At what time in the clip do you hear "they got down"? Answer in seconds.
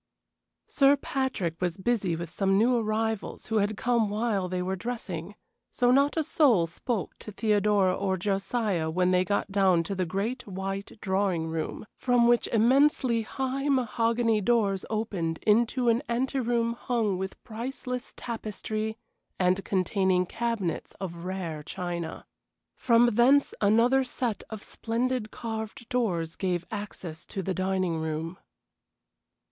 9.11-9.83